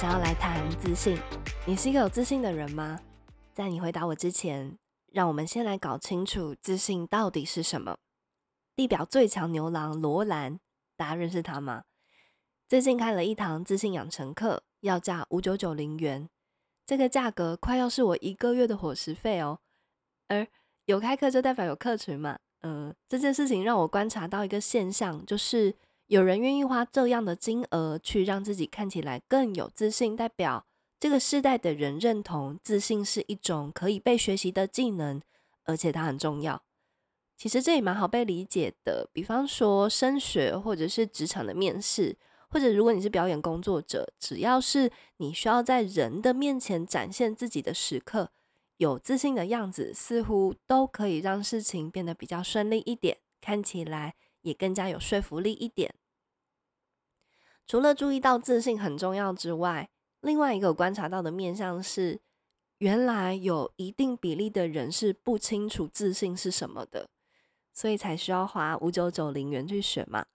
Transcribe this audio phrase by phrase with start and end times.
[0.00, 1.18] 想要来谈自信。
[1.66, 2.98] 你是一个有自信的人吗？
[3.52, 4.78] 在你回答我之前，
[5.12, 7.98] 让我们先来搞清楚自信到底是什么。
[8.74, 10.58] 地表最强牛郎罗兰，
[10.96, 11.84] 大家认识他吗？
[12.66, 16.30] 最近开了一堂自信养成课，要价五九九零元，
[16.86, 19.58] 这个价格快要是我一个月的伙食费哦。
[20.28, 20.48] 而
[20.86, 25.76] 有开课就代表有客群嘛，嗯，这件事情让我观察到一个现象，就是
[26.10, 30.66] 有人愿意花这样的金额去让自己看起来更有自信，代表
[30.98, 35.22] 这个世代的人认同自信是一种可以被学习的技能，
[35.62, 36.64] 而且它很重要。
[37.36, 48.32] 其实这也蛮好被理解的，比方说升学或者是职场的面试，或者如果你是表演工作者，只要是你需要在人的面前展现自己的时刻，
[48.78, 55.94] 有自信的样子，似乎都可以让事情变得比较顺利一点，看起来也更加有说服力一点。
[57.66, 62.20] 除了注意到自信很重要之外，另外一个观察到的面向是，
[62.78, 67.08] 原来有一定比例的人是不清楚自信是什么的。
[67.72, 70.26] 所以才需要花五九九零元去学嘛，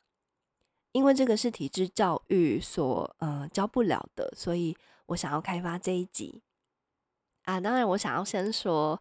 [0.94, 4.76] 因为这个是体制教育所呃教不了的，所以
[5.08, 6.42] 我想要开发这一集
[7.44, 7.60] 啊。
[7.60, 9.00] 当然，我想要先说，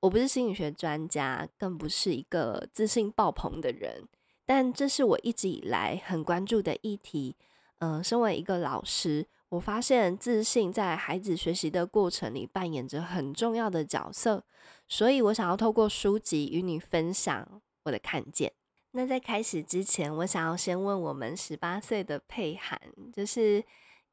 [0.00, 4.06] 我不是心理学专家，更不是一个自信爆棚的人，
[4.46, 7.36] 但这是我一直以来很关注的议题。
[7.80, 14.42] 嗯，身为一个老师，我发现自信在孩子学习的过程里扮演着很重要的角色，
[14.88, 17.60] 所以我想要透过书籍与你分享。
[17.82, 18.52] 我的看见。
[18.92, 22.80] 那在开始之前，我想要先问我们十八岁的佩涵，
[23.12, 23.62] 就是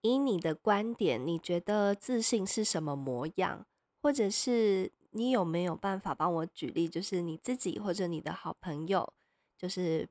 [0.02, 3.66] 以你的观点，你觉得自信是什么模样？
[4.02, 9.14] 或者是你有没有办法帮我举例，就是你自己或者你的好朋友，
[9.58, 10.06] 就是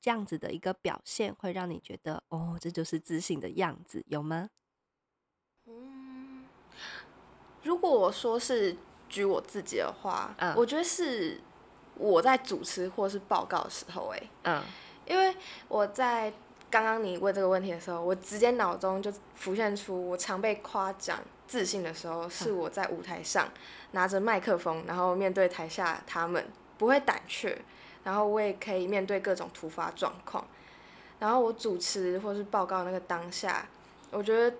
[0.00, 4.50] 这样子的一个表现，会让你觉得哦，这就是自信的样子，有吗？
[5.66, 6.44] 嗯，
[7.62, 8.76] 如果我说是
[9.08, 11.40] 举我自己的话，嗯，我觉得是。
[11.98, 14.62] 我在主持或是报告的时候，哎，嗯，
[15.06, 15.34] 因为
[15.66, 16.30] 我在
[16.68, 23.50] 刚刚你问这个问题的时候，我直接脑中就浮现出我常被夸奖自信的时候，是我在舞台上
[23.92, 26.46] 拿着麦克风，然后面对台下他们，
[26.76, 27.58] 不会胆怯，
[28.06, 30.46] 然后我也可以面对各种突发状况，
[31.18, 33.66] 然后我主持或是报告那个当下，
[34.12, 34.56] 我觉得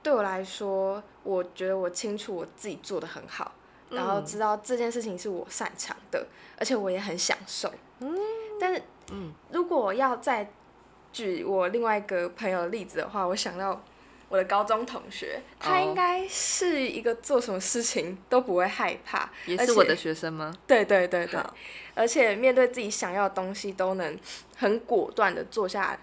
[0.00, 3.50] 对我来说，我觉得我清楚我自己做的很好。
[3.90, 6.24] 然后知道这件事情是我擅长的，
[6.56, 7.70] 而且我也很享受。
[7.98, 8.16] 嗯，
[8.60, 10.50] 但是，嗯，如果要再
[11.12, 13.80] 举我另外一个朋友的例子的话，我想到
[14.34, 20.52] 我的高中同学，他应该是一个做什么事情都不会害怕，也是我的学生吗？
[20.66, 21.40] 对对对对，
[21.94, 24.18] 而且面对自己想要的东西都能
[24.56, 25.96] 很果断的做下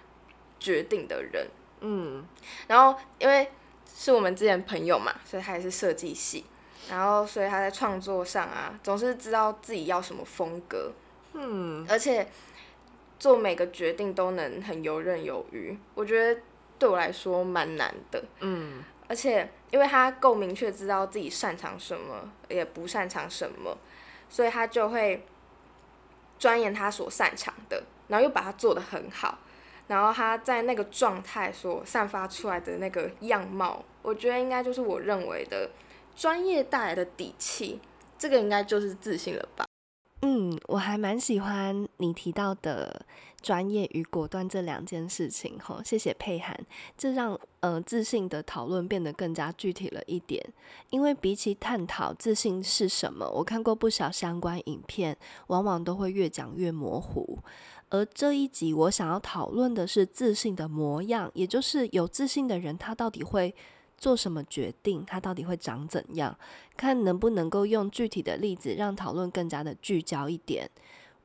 [0.62, 1.46] 决定的人。
[1.82, 2.24] 嗯，
[2.68, 3.52] 然后因为
[3.94, 6.46] 是我们之前朋友嘛，所以他也是设计系。
[6.90, 10.94] 然后，所以他在创作上啊，总是知道自己要什么风格，
[11.34, 12.26] 嗯，而且
[13.20, 15.78] 做每个决定都能很游刃有余。
[15.96, 16.42] 我觉得
[16.82, 23.78] 对我来说蛮难的，嗯，而且因为他够明确知道自己擅长什么，也不擅长什么，
[24.28, 25.24] 所以他就会
[26.40, 29.38] 钻研他所擅长的，然后又把它做得很好。
[29.88, 35.70] 然后他在那个状态所散发出来的那个样貌，我觉得应该就是我认为的。
[36.16, 37.80] 专业带来的底气，
[38.18, 39.66] 这个应该就是自信了吧？
[40.24, 43.04] 嗯，我还蛮喜欢你提到的
[43.42, 45.82] 专业与果断这两件事情哈。
[45.84, 46.56] 谢谢佩涵，
[46.96, 50.46] 这让呃自信的讨论变得更加具体了一点。
[50.92, 57.40] 因为比起探讨自信是什么，我看过不少相关影片，往往都会越讲越模糊。
[57.90, 63.56] 而这一集我想要讨论的是自信的模样，也就是有自信的人他到底会。
[64.02, 66.36] 做什么决定，它到底会长怎样？
[66.76, 70.68] 看能不能够用具体的例子，让讨论更加的聚焦一点。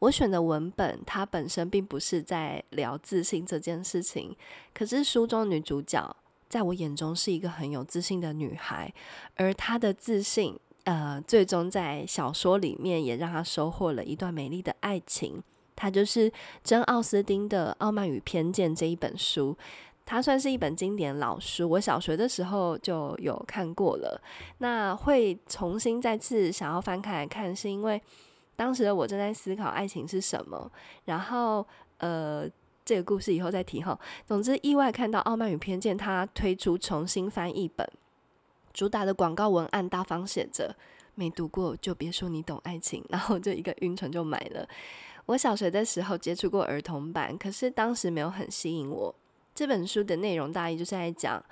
[0.00, 4.36] 我选的文本，它本身并不是在聊自信这件事情，
[4.74, 6.14] 可是书中女主角
[6.50, 8.92] 在我眼中是一个很有自信的女孩，
[9.36, 15.42] 而她的自信，呃，最终在小说里面也让她收获了一段美丽的爱情。
[15.74, 16.32] 她就是
[16.62, 19.56] 珍·奥斯汀的《傲慢与偏见》这一本书。
[20.06, 24.22] 它算是一本经典老书，我小学的时候就有看过了。
[24.58, 28.00] 那会重新再次想要翻开来看，是因为
[28.54, 30.70] 当时的我正在思考爱情是什么。
[31.06, 31.66] 然后，
[31.98, 32.48] 呃，
[32.84, 33.98] 这个故事以后再提哈。
[34.24, 37.86] 总之，意外看到《傲慢与偏见》它推出重新翻译本，
[38.72, 40.72] 主打的广告文案大方写着
[41.16, 44.68] “没读过就别说你懂爱情”，然后就一个晕船就买了。
[45.26, 49.12] 我小学的时候接触过儿童版，可是当时没有很吸引我。
[49.56, 51.42] 这本书的内容大意就是在讲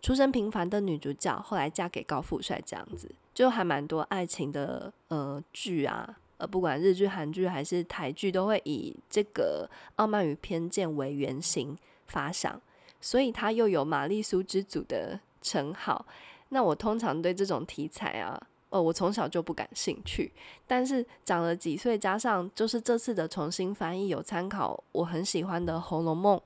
[0.00, 11.76] 出身平凡的女主角，后来嫁给高富帅这样子，就还蛮多爱情的呃剧啊，呃不管日剧、韩剧还是台剧，都会以这个傲慢与偏见为原型
[12.06, 12.58] 发想，
[13.02, 16.06] 所以它又有玛丽苏之祖的称号。
[16.48, 18.40] 那我通常对这种题材啊，
[18.70, 20.32] 呃我从小就不感兴趣，
[20.66, 26.38] 但是长了几岁，加上就是这次的重新翻译有参考我很喜欢的《红楼梦》。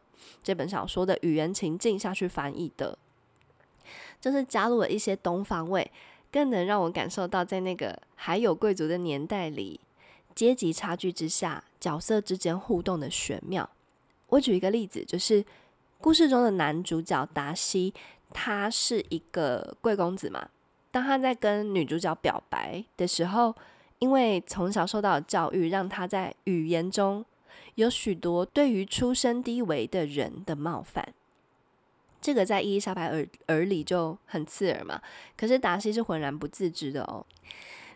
[0.43, 2.99] 这本小说的语言情境下去翻译的，
[4.21, 5.91] 就是加入了一些东方味，
[6.31, 9.81] 更能让我感受到在那个还有贵族的年代里，
[10.35, 13.69] 阶级差距之下角色之间互动的玄妙。
[14.29, 15.45] 我举一个例子，就是
[16.01, 17.95] 故事中的男主角达西，
[18.31, 20.49] 他是一个贵公子嘛。
[20.91, 23.55] 当他在跟女主角表白的时候，
[23.99, 27.25] 因为从小受到的教育，让他在语言中。
[27.77, 31.13] 有许多对于出身低微的人的冒犯，
[32.21, 35.01] 这个在伊丽莎白耳耳里就很刺耳嘛。
[35.37, 37.25] 可是达西是浑然不自知的哦，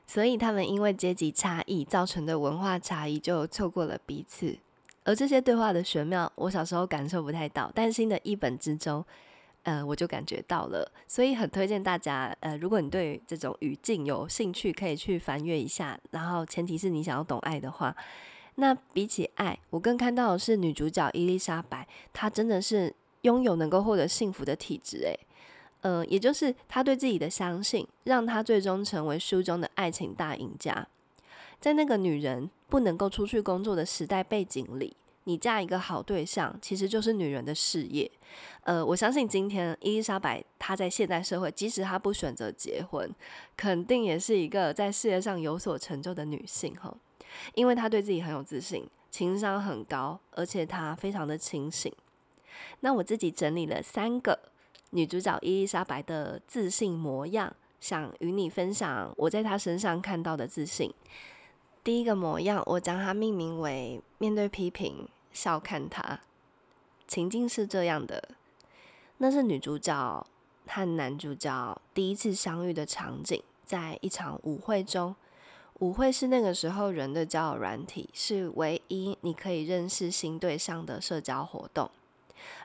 [0.06, 4.56] 所以他们因为阶级差异造成的文化差异，就错过了彼此。
[5.04, 9.02] 而这些对话的玄妙，我小时候感受不太到，但新的一本之中，
[9.62, 10.92] 呃，我就感觉到了。
[11.08, 15.98] 所以很推荐大家，呃，如果你对这种语境有兴趣，可以去翻阅一下。
[16.10, 17.96] 然后前提是你想要懂爱的话。
[18.56, 24.98] 那比起爱，我更看到的是女主角伊丽莎白，她真的是拥有能够获得幸福的体质。
[24.98, 25.18] 诶，
[25.80, 30.86] 呃，也就是她对自己的相信，让她最终成为书中的爱情大赢家。
[31.60, 38.10] 在那个女人不能够出去工作的时代背景里，你嫁一个好对象，其实就是女人的事业。
[38.64, 43.14] 呃，我相信今天伊丽莎白她在现代社会，即使她不选择结婚，
[43.56, 46.74] 肯定也是一个在事业上有所成就的女性。
[46.74, 46.94] 哈。
[47.54, 51.92] 因为他对自己很有自信，情商很高，而且他非常的清醒。
[52.80, 54.38] 那我自己整理了三个
[54.90, 60.92] 女主角伊丽莎白的自信模样，想与你分享我在她身上看到的自信。
[61.82, 66.20] 第一个模样，我将它命名为“面对批评，笑看他”。
[67.08, 68.28] 情境是这样的：
[69.18, 70.26] 那是女主角
[70.66, 75.14] 和男主角第一次相遇的场景，在一场舞会中。
[75.80, 81.90] 舞会是那个时候人的交友软体，是唯一你可以认识新对象的社交活动。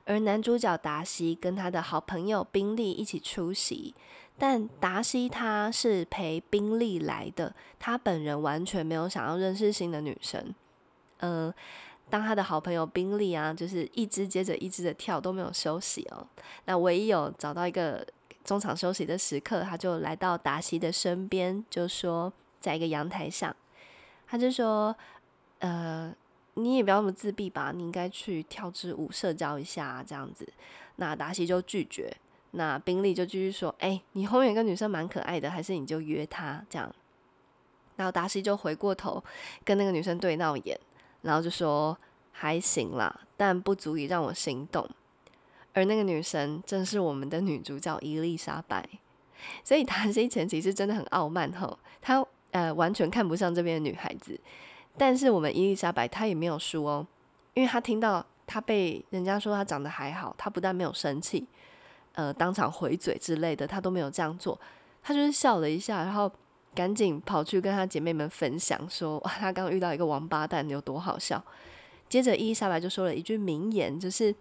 [0.03, 3.95] 而男主角达西跟他的好朋友宾利一起出席，
[4.37, 10.53] 但达西他是陪宾利来的，他本人完全没有想要认识新的女生。
[11.19, 11.53] 嗯，
[12.09, 16.27] 当他的好朋友宾利啊，就是一支接着一支的跳都没有休息哦。
[16.65, 18.05] 那唯一有找到一个
[18.43, 22.33] 中场休息的时刻，他就来到达西的身边，就说。
[22.65, 23.55] 在一个阳台上，
[24.25, 24.95] 他就说
[25.59, 26.11] ：“呃，
[26.55, 30.51] 你也不要那么自闭吧，你应该去跳支舞社交一下这样子。”
[30.97, 32.11] 那达西就拒绝，
[32.51, 36.91] 那宾利就继续说：“哎，你后面有个女生蛮可爱的，还是你就约她这样。”
[37.97, 39.23] 然后达西就回过头
[39.63, 40.79] 跟那个女生对闹眼，
[41.21, 41.95] 然后就说
[42.33, 44.89] ：“还行啦，但不足以让我心动。”
[45.73, 48.89] 而那个女生正是我们的女主角伊丽莎白，
[49.63, 52.25] 所以达西前期是真的很傲慢吼，他。
[52.55, 54.39] 呃，完全看不上这边的女孩子，
[54.97, 57.05] 但是我们伊丽莎白她也没有输哦，
[57.53, 61.45] 因为她听到她被人家说她长得还好，她不但没有生气，
[62.13, 64.57] 呃，当场回嘴之类的，她都没有这样做，
[65.03, 66.31] 她就是笑了一下，然后
[66.73, 71.43] 赶紧跑去跟她姐妹们分享说，哇，她刚刚遇到一个王八蛋有多好笑。
[72.07, 74.33] 接着伊丽莎白就说了一句名言，就是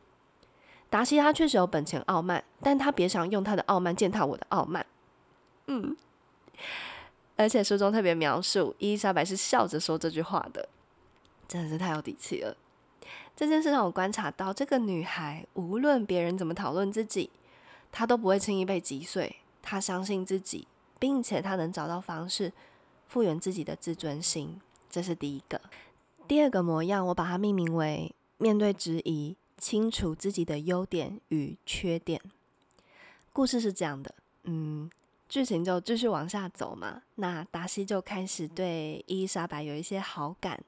[0.88, 4.86] 达西他确实有本钱傲慢，但他别想用他的傲慢践踏我的傲慢。
[5.66, 5.96] 嗯。
[7.36, 10.68] 而且书中特别描述，伊丽莎白是笑着说这句话的，
[11.48, 12.56] 真的是太有底气了。
[13.34, 17.30] 这件事让我观察到，这个女孩无论别人怎么讨论自己，
[17.90, 19.36] 她都不会轻易被击碎。
[19.60, 20.68] 她相信自己，
[21.00, 22.52] 并且她能找到方式
[23.08, 24.60] 复原自己的自尊心。
[24.88, 25.60] 这是第一个。
[26.28, 32.20] 第二个模样，我把它命名为面对质疑，清楚自己的优点与缺点。
[33.32, 34.14] 故事是这样的，
[34.44, 34.88] 嗯。
[35.34, 40.62] 剧情就继续往下走嘛，那达西就开始对伊丽莎白有一些好感，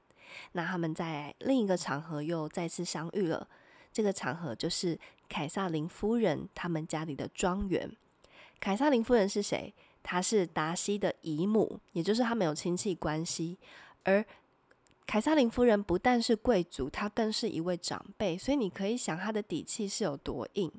[0.55, 3.47] 那他们在另一个场合又再次相遇了。
[3.93, 7.89] 这个场合就是凯撒琳夫人他们家里的庄园。
[8.59, 9.73] 凯撒琳夫人是谁？
[10.03, 13.57] 她是达西的姨母，也就是他们有亲戚关系。
[14.03, 14.25] 而
[15.07, 20.73] 凯撒琳夫人不但是贵族，她更是一位长辈，所以你可以想她的底气是有多硬。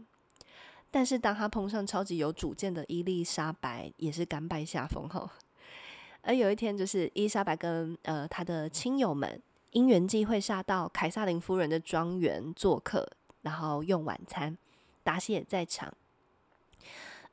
[0.89, 5.29] 但是当他碰上超级有主见的伊丽莎白，也是甘拜下风哈。
[6.21, 9.41] 而有一天，就是伊丽莎白跟呃她的亲友们
[9.71, 13.07] 因缘际会下到凯撒琳夫人的庄园做客，
[13.41, 14.57] 然后用晚餐，
[15.03, 15.93] 达西也在场。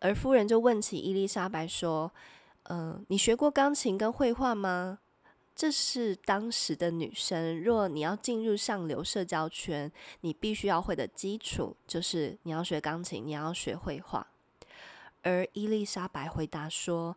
[0.00, 2.12] 而夫人就问起伊丽莎白说
[2.68, 4.98] ：“嗯，你学过钢琴跟绘画吗？”
[5.56, 9.90] 这是当时的女生，若你要进入上流社交圈，
[10.22, 14.26] 你必须要会的基础就是你要学钢琴，你要学绘画。
[15.22, 17.16] 而伊丽莎白回答说：“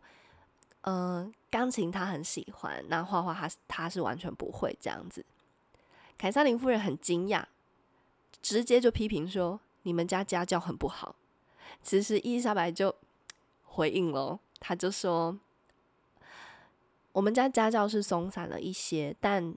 [0.82, 5.26] 嗯，钢琴她很喜欢，那画画她她是完全不会这样子。”
[6.16, 7.44] 凯撒琳夫人很惊讶，
[8.40, 11.16] 直接就批评说：“你们家家教很不好。”
[11.82, 12.94] 其实伊丽莎白就
[13.64, 15.36] 回应了，她就说。
[17.18, 19.52] 我们家家教是松散了一些，但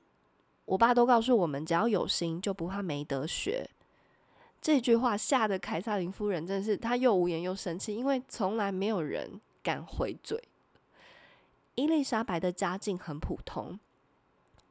[0.65, 3.70] 我爸都告诉我们，只要有心就不怕没得学。
[4.60, 10.44] 这句话吓得凯撒琳夫人真的是，她又无言又生气，因为从来没有人敢回嘴。
[11.75, 13.80] 伊丽莎白的家境很普通，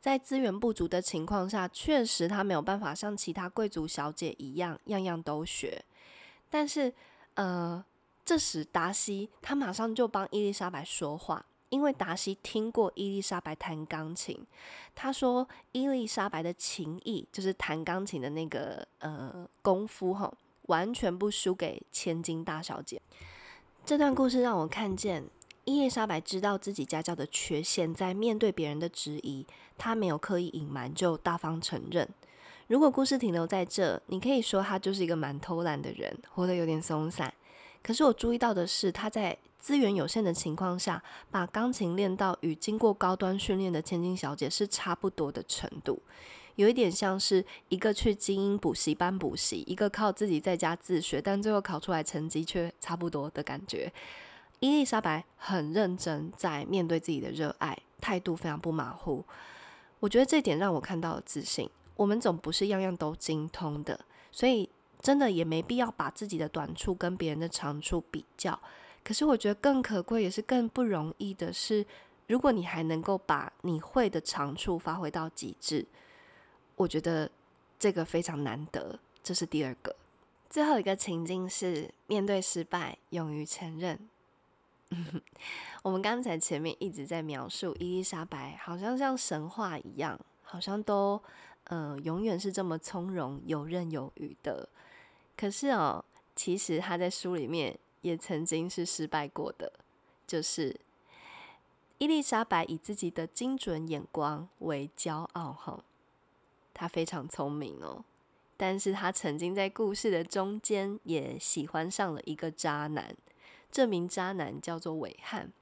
[0.01, 5.81] 在资源不足的情况下，确实她没有办法像其他贵族小姐一样样样都学。
[6.49, 6.93] 但是，
[7.35, 7.85] 呃，
[8.25, 11.47] 这时达西他马上就帮伊丽莎白说话。
[11.71, 14.37] 因为达西听过伊丽莎白弹钢琴，
[14.95, 23.01] 他说伊丽莎白的琴艺就是弹钢琴的那个呃功夫哈，完全不输给千金大小姐。
[23.85, 25.25] 这段故事让我看见
[25.65, 29.47] 伊丽莎白知道自己家教的缺陷，在面对别人的质疑，
[29.79, 32.09] 她没有刻意隐瞒，就大方承认。
[32.67, 37.33] 如果故事停留在这，你可以说她就是一个蛮偷懒的人，活得有点松散。
[37.81, 39.39] 可是我注意到的是，她在。
[39.61, 46.03] 资源有限的情况下，把钢琴练到与经过高端训练的千金小姐是差不多的程度，
[46.57, 53.93] 有一点像是一个去精英补习班补习，一个靠自己在家自学，但最后考出来成绩却差不多的感觉。
[54.61, 59.25] 伊丽莎白很认真在面对自己的热爱，态度非常不马虎。
[60.01, 61.69] 我觉得这点让我看到了自信。
[61.97, 64.01] 我们总不是样样都精通的，
[64.33, 64.69] 所以
[65.03, 68.59] 真的也没必要把自己的短处跟别人的长处比较。
[69.03, 71.85] 可是我觉得更可贵，也是更不容易的是，
[72.27, 75.85] 如果你还能够把你会的长处发挥到极致，
[76.77, 77.29] 我觉得
[77.79, 78.99] 这个非常难得。
[79.23, 79.97] 这是第二个，
[80.49, 83.99] 最后一个情境是面对失败，勇于承认。
[85.83, 91.21] 我们刚才前面一直在描述伊丽莎白，好像像神话一样，好像都
[91.65, 94.69] 呃永远是这么从容、游刃有余的。
[95.37, 96.05] 可是哦，
[96.37, 97.77] 其实她在书里面。
[98.03, 99.73] 也曾经是失败过的，
[100.27, 100.81] 就是
[101.99, 105.85] 伊丽莎白以自己的精准眼光为骄傲，哈，
[106.73, 108.05] 她非常聪明哦，
[108.57, 113.15] 但是她曾经在故事的中间也喜欢上了一个渣男，
[113.71, 115.53] 这名渣男叫做韦汉。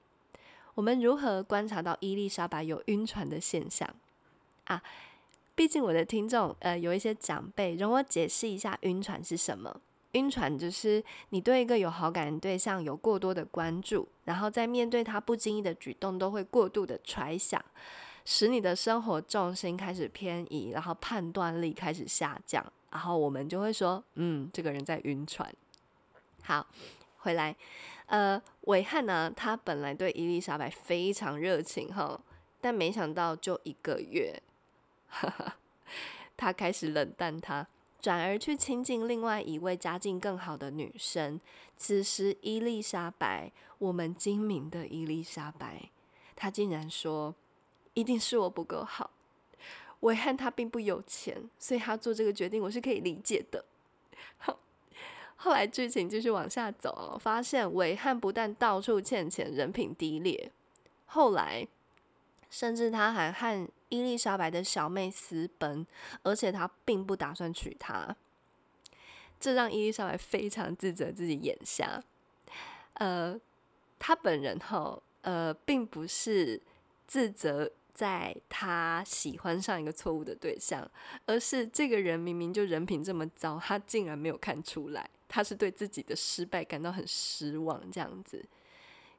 [0.75, 3.93] 我们如何观察到伊丽莎白有晕船的现象
[4.65, 4.81] 啊？
[5.57, 9.81] 毕竟我的听众呃有一些长辈，容我解释一下晕船是什么。
[10.13, 17.63] 晕船就是你对一个有好感的对象有过多的关注，然后在面对他不经意的举动，都会过度的揣想，
[18.25, 25.55] 使你的生活重心开始偏移，然后判断力开始下降，然后我们就会说，嗯，这个人在晕船。
[26.43, 26.67] 好，
[27.19, 27.55] 回来，
[28.07, 32.19] 呃，韦汉呢，他本来对伊丽莎白非常热情哈，
[32.63, 34.43] 但没想到就一个月，
[36.35, 37.67] 他开始冷淡他。
[38.01, 41.41] 转而去亲近另外一位家境更好的女生。
[41.77, 45.91] 此时，伊丽莎白，我们精明的伊丽莎白，
[46.37, 47.35] 她竟然说
[47.95, 49.11] ：“一定是我不够好。”
[50.01, 53.65] 韦汉他并不有钱，所以他做这个决定，我是可以理解的。
[54.37, 54.57] 好，
[55.35, 60.53] 后来剧情继续往下走，发现韦汉不但到处欠钱，人品低劣，
[61.07, 61.67] 后来
[62.49, 63.69] 甚至他还和。
[63.89, 65.87] 伊丽莎白的小妹私奔，
[66.23, 68.15] 而且他并不打算娶她，
[69.41, 72.03] 这让伊丽莎白 非常自责自己眼瞎。
[72.95, 73.39] 呃，
[73.99, 76.61] 他本人哈，呃，并不是
[77.07, 80.89] 自责在他喜欢上一个错误的对象，
[81.27, 88.45] 而是这个人明明就人品这么糟，他竟然没有看出来，他是对自己的失败感到很失望这样子。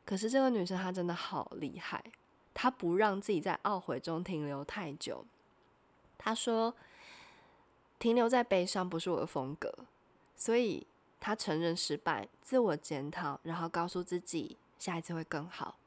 [0.06, 2.04] 可是这个女生她真的好厉害。
[2.62, 5.26] 他不让自己在懊悔中停留太久，
[6.18, 6.76] 他说
[7.98, 9.74] ：“停留在悲伤不是我的风格，
[10.36, 10.86] 所以
[11.22, 15.78] 他承认失败，自我检讨，然后告诉自己下一次会更好。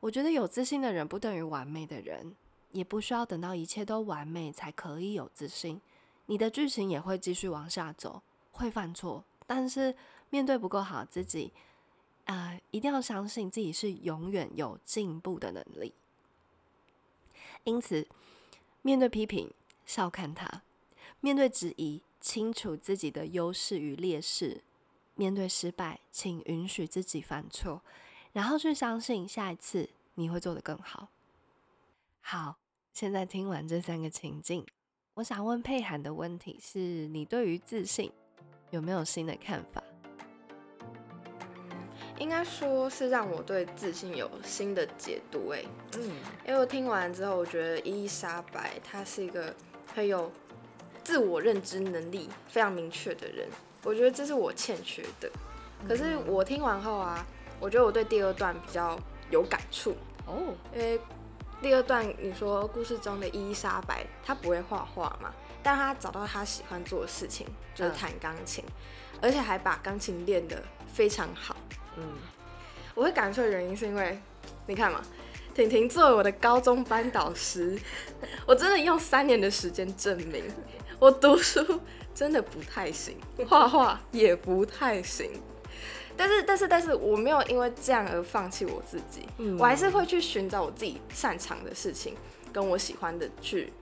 [0.00, 2.34] 我觉得有自信的人不等于完美的人，
[2.70, 5.78] 也不需要等到一切都完美才可以有自信。
[6.24, 8.22] 你的剧情也会继续往下走，
[8.52, 9.94] 会犯错，但是
[10.30, 11.52] 面对不够好自己，
[12.24, 15.92] 呃，一定要相信自己是永远有进步的能力。
[17.64, 18.06] 因此。”
[18.84, 19.48] 面对批评，
[19.86, 20.62] 笑看他；
[21.20, 24.60] 面对质疑，清楚自己的优势与劣势；
[25.14, 27.80] 面对失败，请允许自己犯错，
[28.32, 31.10] 然后去相信下一次你会做得更好。
[32.20, 32.56] 好，
[32.92, 34.66] 现在听完这三个情境，
[35.14, 38.10] 我想问佩涵的问题是：你对于自信
[38.70, 39.80] 有没有新的看法？
[42.22, 45.64] 应该说是让我对自信有新的解读哎，
[45.96, 46.02] 嗯，
[46.46, 49.52] 因为我听完之后，我觉得伊丽莎白她是一个
[49.92, 50.30] 很有
[51.02, 53.48] 自我认知能力非常明确的人，
[53.82, 55.28] 我觉得这是我欠缺的。
[55.88, 57.26] 可是我听完后啊，
[57.58, 58.96] 我觉得我对第二段比较
[59.28, 61.00] 有感触哦，因为
[61.60, 68.64] 第二段你说故事中的伊丽莎白她不会画画嘛，但她找到她喜欢做的事情，就是弹钢琴，
[69.20, 71.56] 而且还把钢琴练得非常好。
[71.96, 72.04] 嗯，
[72.94, 74.18] 我会感受的原因是因为，
[74.66, 75.00] 你看嘛，
[75.54, 77.78] 婷婷作为我的高中班导师，
[78.46, 80.44] 我真的用三年的时间证明，
[80.98, 81.80] 我读书
[82.14, 83.16] 真的不太行，
[83.48, 85.30] 画画也不太行。
[86.16, 89.26] 但是，但是，但是，我没有因为这样而放弃我自己，
[89.58, 92.14] 我还是会去寻找我自己擅长的事情，
[92.52, 93.72] 跟我喜欢的去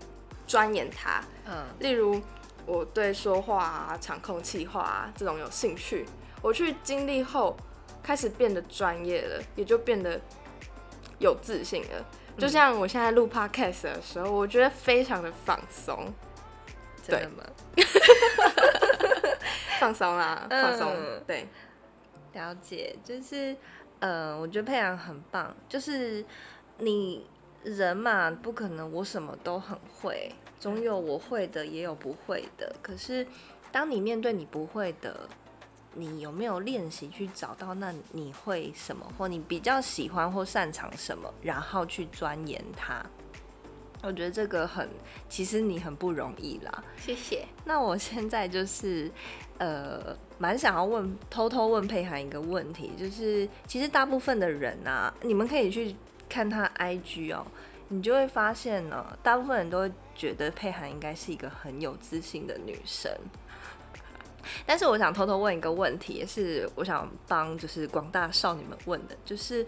[0.46, 1.20] 钻研它。
[1.44, 2.20] 嗯，例如
[2.66, 6.06] 我对说话啊、场控气话啊这种有兴趣，
[6.40, 7.56] 我去经历后。
[8.02, 10.20] 开始变得专业了，也就变得
[11.18, 12.04] 有自信了。
[12.38, 16.12] 就像我现在录 podcast 的时候，我觉得非常的放松。
[17.02, 17.44] 真的吗？
[19.80, 20.94] 放松啦，放松。
[21.26, 21.48] 对，
[22.34, 22.94] 了解。
[23.02, 23.56] 就是，
[23.98, 25.54] 呃，我觉得佩阳很棒。
[25.68, 26.24] 就是
[26.78, 27.26] 你
[27.64, 32.72] 人嘛，不可能我什么都很会，总有我会的，也有不会的。
[32.82, 33.26] 可是，
[33.72, 35.28] 当你面对你不会的，
[35.94, 43.04] 你有没有练习去找到那你会什么，或你比较喜欢或擅长什么，然后去钻研它？
[44.02, 44.88] 我觉得这个很，
[45.28, 46.82] 其实你很不容易啦。
[46.96, 47.44] 谢谢。
[47.66, 49.10] 那我现在就是，
[49.58, 55.94] 呃，蛮想要问，偷偷问佩涵一个问题，就是其实大部分的人啊，你们可以去
[56.30, 57.46] 看他 IG 哦，
[57.88, 63.12] 你就会发现呢，大部分人都会觉得佩涵应该是一个很有自信的女生。
[64.66, 69.66] 但是我想偷偷问一个问题，也是我想帮就是广大少女们问的，就是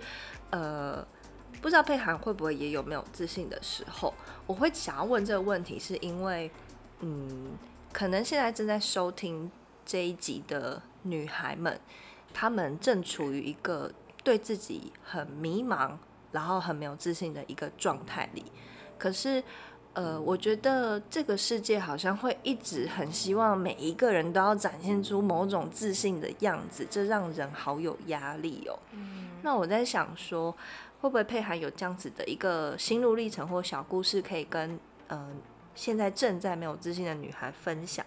[0.51, 1.07] 呃，
[1.61, 4.13] 不知道佩涵会不会也有没有自信的时候？
[4.47, 6.51] 我会想要问这个问题，是因为
[7.01, 7.57] 嗯，
[7.93, 9.51] 可能现在正在收听
[9.85, 11.81] 这一集的女孩们，
[12.33, 13.93] 她们正处于一个
[14.25, 15.93] 对自己很迷茫，
[16.33, 18.45] 然后很没有自信的一个状态里，
[18.99, 19.43] 可是。
[19.95, 28.79] 呃，我觉得这个世界好像会一直很希望每一个人都要展现出某种自信的样子，这让人好有压力哦。
[29.43, 30.51] 那我在想说，
[31.01, 34.79] 会不会佩涵有这样子的一个心路历程或小故事，可以跟
[35.09, 35.37] 嗯
[35.75, 38.05] 现在正在没有自信的女孩分享，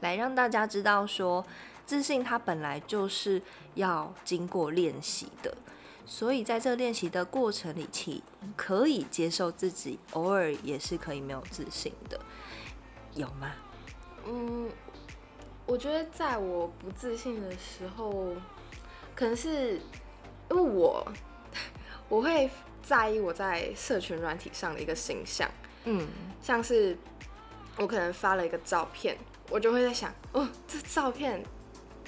[0.00, 1.42] 来让大家知道说，
[1.86, 3.40] 自信它本来就是
[3.76, 5.56] 要经过练习的。
[6.04, 8.22] 所以在这练习的过程里，其
[8.56, 12.20] 可以接受自己偶尔也是可以没有自信的，
[13.14, 13.52] 有吗？
[14.26, 14.68] 嗯，
[15.64, 18.34] 我觉得在我不自信的时候，
[19.14, 19.80] 可能是
[20.50, 21.06] 因为我
[22.08, 22.50] 我会
[22.82, 25.50] 在意我在社群软体上的一个形象，
[25.84, 26.06] 嗯，
[26.42, 26.98] 像是
[27.78, 29.16] 我可能发了一个照片，
[29.50, 31.42] 我就会在想，哦，这照片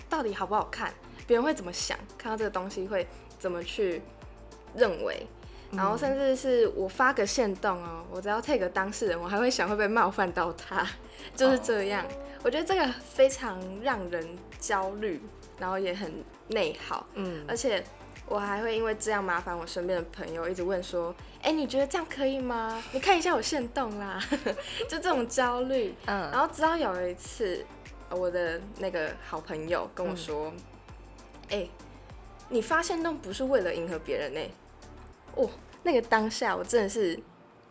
[0.09, 0.93] 到底好不好看？
[1.27, 1.99] 别人会怎么想？
[2.19, 3.07] 看到这个东西会。
[3.45, 4.01] 怎么去
[4.75, 5.27] 认为？
[5.71, 10.87] 然后甚至是我发个线动哦，我只要 take 当事人，我还会想会不会冒犯到他，
[11.37, 12.03] 就是这样。
[12.43, 14.27] 我觉得这个非常让人
[14.59, 15.21] 焦虑，
[15.59, 17.07] 然后也很内耗。
[17.13, 17.85] 嗯，而且
[18.27, 22.83] 我还会因为这样麻烦我身边的朋友，一直问说：“哎，你觉得这样可以吗？
[22.93, 24.19] 你看一下我线动啦。
[24.89, 25.95] ”就这种焦虑。
[26.07, 27.63] 嗯，然后直到有一次，
[28.09, 30.51] 我的那个好朋友跟我说
[31.51, 31.69] ：“哎。”
[32.55, 34.41] 你发现都不是为了迎合别人呢？
[35.35, 35.51] 哦，
[35.83, 37.19] 那个当下我真的是，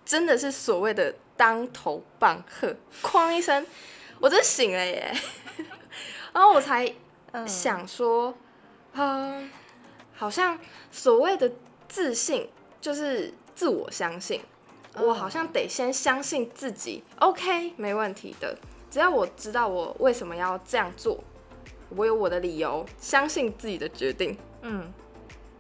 [0.04, 3.66] 真的是所谓的当头棒喝，哐一声，
[4.20, 5.16] 我真醒了耶！
[6.34, 6.94] 然后我才
[7.48, 8.36] 想说，
[8.92, 9.50] 嗯，
[10.14, 10.60] 好像
[10.92, 11.50] 所谓的
[11.88, 12.50] 自信
[12.82, 14.42] 就是自我相信，
[14.96, 18.58] 我好像得先相信自己，OK，没问题的。
[18.92, 21.24] 只要我知道我为什么要这样做，
[21.96, 24.38] 我有我的理由，相信自己的决定。
[24.64, 24.92] 嗯，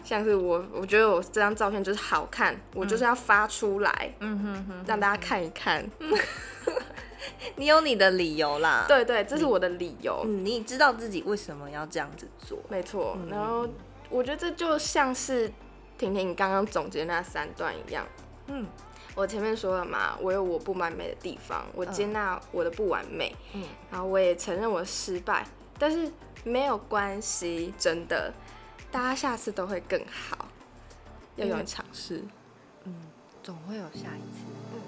[0.04, 5.88] 像是我，我觉得我这张照片就是好看，我就是要发出来，嗯哼哼，让大家看一看。
[7.56, 10.24] 你有你的理由啦，对对，这是我的理由。
[10.26, 13.18] 嗯，你知道自己为什么要这样子做，没错。
[13.30, 13.68] 然后
[14.10, 15.50] 我觉得这就像是
[15.98, 18.06] 婷婷刚刚总结那三段一样。
[18.48, 18.68] 嗯，
[19.16, 23.34] 我前面说了嘛，我有我不完美的地方，我接纳我的不完美。
[23.54, 25.46] 嗯，然后我也承认我的失败，
[25.80, 26.12] 但是
[26.44, 28.34] 没有关系，真的，
[28.94, 30.48] 大家下次都会更好。
[31.36, 32.24] 要勇于尝试，
[32.84, 32.94] 嗯，
[33.42, 34.46] 总会有下一次。
[34.74, 34.82] 嗯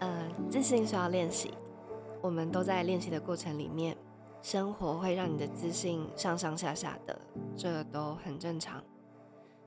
[0.00, 1.52] 呃，自信需要练习，
[2.22, 3.94] 我们都在练习的过程里面，
[4.40, 7.20] 生活会让你的自信上上下下的，
[7.54, 8.82] 这都很正常。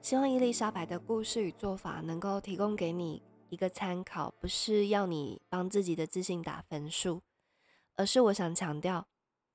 [0.02, 7.22] 希望伊丽莎白的故事与做法能够提供给你一个参考，不是要你帮自己的自信打分数，
[7.96, 9.06] 而是我想强调，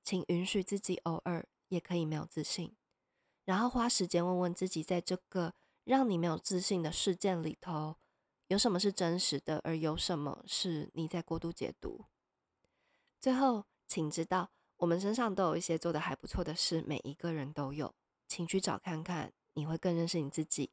[0.05, 2.73] 请允许自己偶尔也可以没有自信，
[3.45, 7.97] 然后花时间问问自己，在这个让你没有自信的事件里头。
[8.49, 12.05] 有什么是真实的，而有什么是你在过度解读？
[13.19, 17.95] 最后，请知道，我们身上都有一些做的还不错的事，每一个人都有，
[18.29, 20.71] 请去找看看，你会更认识你自己。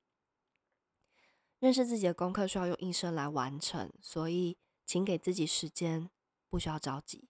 [1.60, 6.10] 认识自己的功课需要用一生来完成，所以请给自己时间，
[6.50, 7.30] 不需要着急。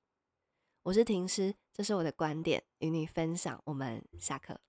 [0.84, 3.62] 我是婷师，这是我的观点，与你分享。
[3.65, 4.60] 我们下课。